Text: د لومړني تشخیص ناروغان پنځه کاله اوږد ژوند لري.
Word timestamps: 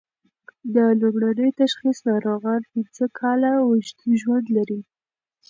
د 0.75 0.77
لومړني 1.01 1.49
تشخیص 1.61 1.97
ناروغان 2.09 2.61
پنځه 2.73 3.05
کاله 3.19 3.51
اوږد 3.65 3.99
ژوند 4.21 4.45
لري. 4.57 4.81